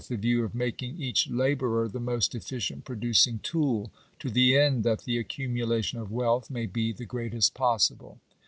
[0.09, 5.03] the view of making each labourer the most efficient producing tool, to the end that
[5.03, 8.19] the accumulation of wealth may be the greatest possible.